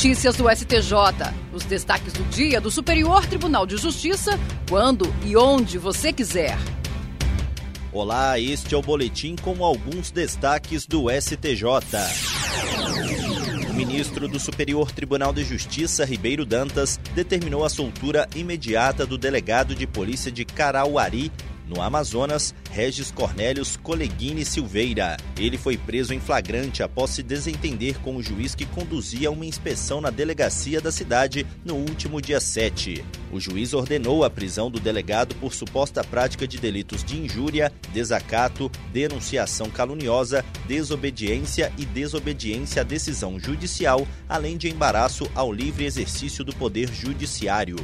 [0.00, 0.94] Notícias do STJ.
[1.52, 6.56] Os destaques do dia do Superior Tribunal de Justiça, quando e onde você quiser.
[7.92, 11.66] Olá, este é o boletim com alguns destaques do STJ.
[13.68, 19.74] O ministro do Superior Tribunal de Justiça, Ribeiro Dantas, determinou a soltura imediata do delegado
[19.74, 21.30] de polícia de Carauari,
[21.70, 25.16] no Amazonas, Regis Cornélios Coleguini Silveira.
[25.38, 30.00] Ele foi preso em flagrante após se desentender com o juiz que conduzia uma inspeção
[30.00, 33.04] na delegacia da cidade no último dia 7.
[33.30, 38.70] O juiz ordenou a prisão do delegado por suposta prática de delitos de injúria, desacato,
[38.92, 46.54] denunciação caluniosa, desobediência e desobediência à decisão judicial, além de embaraço ao livre exercício do
[46.54, 47.76] poder judiciário.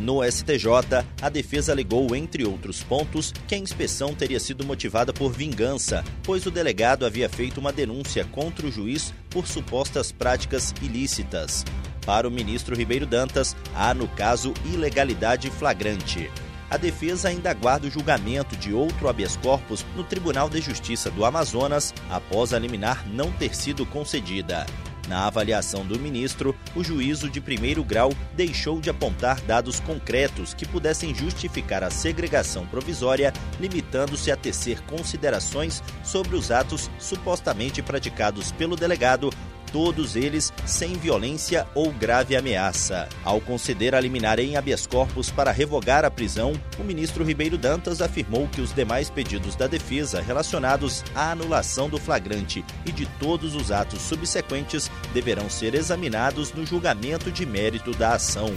[0.00, 5.30] No STJ, a defesa alegou, entre outros pontos, que a inspeção teria sido motivada por
[5.30, 11.66] vingança, pois o delegado havia feito uma denúncia contra o juiz por supostas práticas ilícitas.
[12.06, 16.30] Para o ministro Ribeiro Dantas, há, no caso, ilegalidade flagrante.
[16.70, 21.26] A defesa ainda aguarda o julgamento de outro habeas corpus no Tribunal de Justiça do
[21.26, 24.64] Amazonas após a liminar não ter sido concedida.
[25.10, 30.64] Na avaliação do ministro, o juízo de primeiro grau deixou de apontar dados concretos que
[30.64, 38.76] pudessem justificar a segregação provisória, limitando-se a tecer considerações sobre os atos supostamente praticados pelo
[38.76, 39.30] delegado
[39.72, 43.08] todos eles sem violência ou grave ameaça.
[43.24, 48.00] Ao conceder a liminar em habeas corpus para revogar a prisão, o ministro Ribeiro Dantas
[48.00, 53.54] afirmou que os demais pedidos da defesa relacionados à anulação do flagrante e de todos
[53.54, 58.50] os atos subsequentes deverão ser examinados no julgamento de mérito da ação.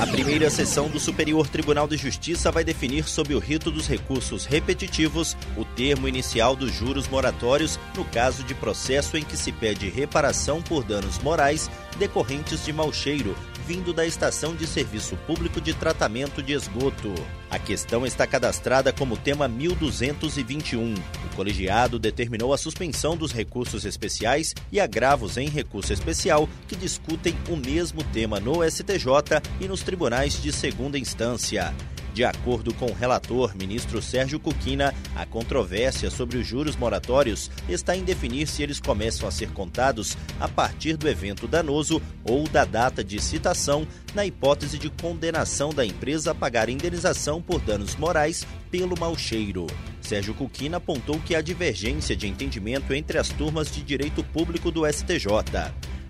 [0.00, 4.44] A primeira sessão do Superior Tribunal de Justiça vai definir sob o rito dos recursos
[4.44, 9.88] repetitivos o termo inicial dos juros moratórios no caso de processo em que se pede
[9.88, 13.36] reparação por danos morais decorrentes de mau cheiro
[13.68, 17.14] vindo da Estação de Serviço Público de Tratamento de Esgoto.
[17.50, 20.94] A questão está cadastrada como tema 1221.
[20.94, 27.36] O colegiado determinou a suspensão dos recursos especiais e agravos em recurso especial que discutem
[27.50, 31.74] o mesmo tema no STJ e nos tribunais de segunda instância.
[32.18, 37.96] De acordo com o relator, ministro Sérgio Cuquina, a controvérsia sobre os juros moratórios está
[37.96, 42.64] em definir se eles começam a ser contados a partir do evento danoso ou da
[42.64, 43.86] data de citação,
[44.16, 49.68] na hipótese de condenação da empresa a pagar indenização por danos morais pelo mau cheiro.
[50.00, 54.84] Sérgio Cuquina apontou que há divergência de entendimento entre as turmas de direito público do
[54.92, 55.28] STJ.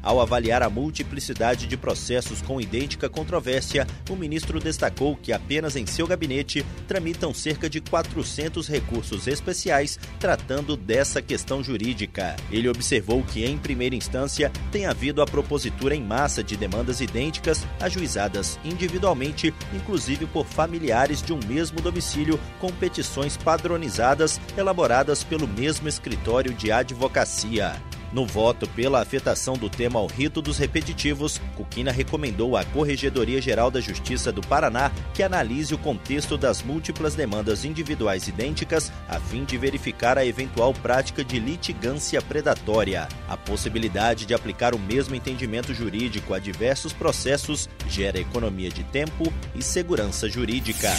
[0.03, 5.87] Ao avaliar a multiplicidade de processos com idêntica controvérsia, o ministro destacou que apenas em
[5.87, 12.37] seu gabinete tramitam cerca de 400 recursos especiais tratando dessa questão jurídica.
[12.51, 17.67] Ele observou que, em primeira instância, tem havido a propositura em massa de demandas idênticas
[17.81, 25.89] ajuizadas individualmente, inclusive por familiares de um mesmo domicílio, com petições padronizadas elaboradas pelo mesmo
[25.89, 27.77] escritório de advocacia.
[28.13, 33.71] No voto pela afetação do tema ao rito dos repetitivos, Cuquina recomendou à Corregedoria Geral
[33.71, 39.45] da Justiça do Paraná que analise o contexto das múltiplas demandas individuais idênticas a fim
[39.45, 43.09] de verificar a eventual prática de litigância predatória.
[43.29, 49.33] A possibilidade de aplicar o mesmo entendimento jurídico a diversos processos gera economia de tempo
[49.55, 50.91] e segurança jurídica.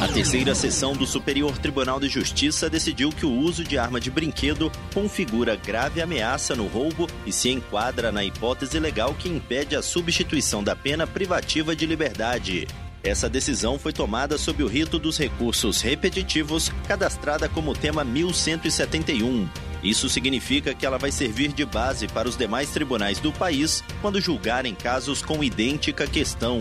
[0.00, 4.12] A terceira sessão do Superior Tribunal de Justiça decidiu que o uso de arma de
[4.12, 9.82] brinquedo configura grave ameaça no roubo e se enquadra na hipótese legal que impede a
[9.82, 12.68] substituição da pena privativa de liberdade.
[13.02, 19.48] Essa decisão foi tomada sob o rito dos recursos repetitivos, cadastrada como tema 1171.
[19.82, 24.20] Isso significa que ela vai servir de base para os demais tribunais do país quando
[24.20, 26.58] julgarem casos com idêntica questão.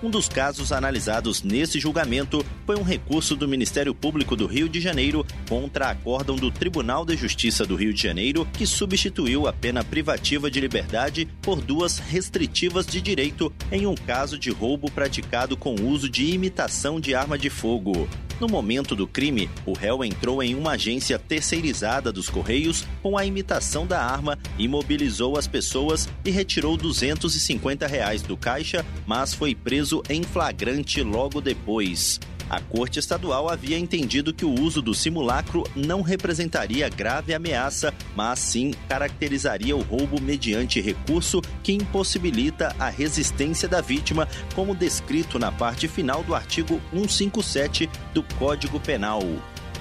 [0.00, 4.80] Um dos casos analisados nesse julgamento foi um recurso do Ministério Público do Rio de
[4.80, 9.82] Janeiro contra acórdão do Tribunal de Justiça do Rio de Janeiro, que substituiu a pena
[9.82, 15.74] privativa de liberdade por duas restritivas de direito em um caso de roubo praticado com
[15.74, 18.08] uso de imitação de arma de fogo.
[18.40, 23.24] No momento do crime, o réu entrou em uma agência terceirizada dos Correios com a
[23.24, 30.02] imitação da arma, imobilizou as pessoas e retirou 250 reais do caixa, mas foi preso
[30.08, 32.20] em flagrante logo depois.
[32.50, 38.38] A Corte Estadual havia entendido que o uso do simulacro não representaria grave ameaça, mas
[38.38, 45.52] sim caracterizaria o roubo mediante recurso que impossibilita a resistência da vítima, como descrito na
[45.52, 49.22] parte final do artigo 157 do Código Penal.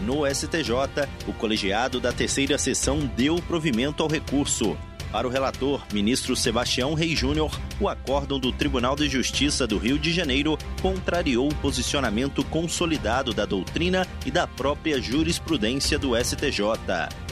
[0.02, 4.78] No STJ, o colegiado da terceira sessão deu provimento ao recurso.
[5.12, 9.98] Para o relator, ministro Sebastião Rei Júnior, o acórdão do Tribunal de Justiça do Rio
[9.98, 16.62] de Janeiro contrariou o posicionamento consolidado da doutrina e da própria jurisprudência do STJ.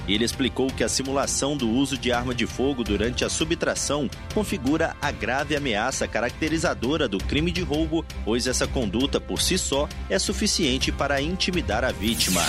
[0.08, 4.96] Ele explicou que a simulação do uso de arma de fogo durante a subtração configura
[5.02, 10.20] a grave ameaça caracterizadora do crime de roubo, pois essa conduta por si só é
[10.20, 12.42] suficiente para intimidar a vítima.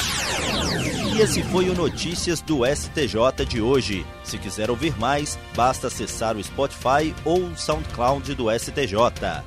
[1.16, 4.04] E esse foi o Notícias do STJ de hoje.
[4.22, 9.42] Se quiser ouvir mais, basta acessar o Spotify ou o SoundCloud do STJ.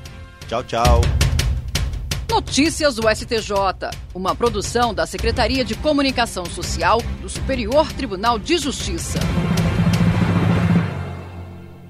[0.48, 1.02] Tchau, tchau.
[2.28, 3.52] Notícias do STJ,
[4.16, 9.20] uma produção da Secretaria de Comunicação Social do Superior Tribunal de Justiça.